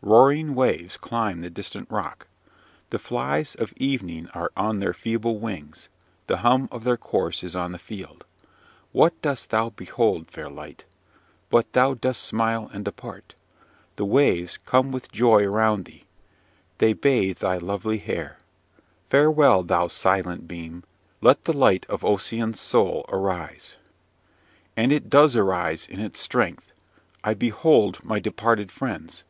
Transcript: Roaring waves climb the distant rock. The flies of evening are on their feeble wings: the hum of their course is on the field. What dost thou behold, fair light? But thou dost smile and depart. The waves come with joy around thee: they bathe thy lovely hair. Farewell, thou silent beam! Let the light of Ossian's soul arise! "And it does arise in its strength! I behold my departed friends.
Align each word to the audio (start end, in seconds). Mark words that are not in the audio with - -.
Roaring 0.00 0.54
waves 0.54 0.96
climb 0.96 1.42
the 1.42 1.50
distant 1.50 1.90
rock. 1.90 2.26
The 2.88 2.98
flies 2.98 3.54
of 3.54 3.74
evening 3.76 4.30
are 4.32 4.50
on 4.56 4.78
their 4.80 4.94
feeble 4.94 5.36
wings: 5.38 5.90
the 6.26 6.38
hum 6.38 6.70
of 6.72 6.84
their 6.84 6.96
course 6.96 7.44
is 7.44 7.54
on 7.54 7.72
the 7.72 7.78
field. 7.78 8.24
What 8.92 9.20
dost 9.20 9.50
thou 9.50 9.68
behold, 9.68 10.30
fair 10.30 10.48
light? 10.48 10.86
But 11.50 11.70
thou 11.74 11.92
dost 11.92 12.22
smile 12.22 12.70
and 12.72 12.82
depart. 12.82 13.34
The 13.96 14.06
waves 14.06 14.56
come 14.56 14.90
with 14.90 15.12
joy 15.12 15.44
around 15.44 15.84
thee: 15.84 16.04
they 16.78 16.94
bathe 16.94 17.40
thy 17.40 17.58
lovely 17.58 17.98
hair. 17.98 18.38
Farewell, 19.10 19.64
thou 19.64 19.88
silent 19.88 20.48
beam! 20.48 20.84
Let 21.20 21.44
the 21.44 21.52
light 21.52 21.84
of 21.90 22.02
Ossian's 22.02 22.58
soul 22.58 23.04
arise! 23.10 23.74
"And 24.78 24.90
it 24.92 25.10
does 25.10 25.36
arise 25.36 25.86
in 25.86 26.00
its 26.00 26.20
strength! 26.20 26.72
I 27.22 27.34
behold 27.34 28.02
my 28.02 28.18
departed 28.18 28.72
friends. 28.72 29.24